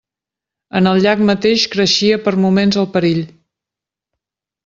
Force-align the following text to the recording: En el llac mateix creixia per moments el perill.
En 0.79 0.87
el 0.91 1.01
llac 1.05 1.19
mateix 1.29 1.65
creixia 1.75 2.17
per 2.27 2.33
moments 2.47 2.79
el 2.85 2.89
perill. 2.97 3.23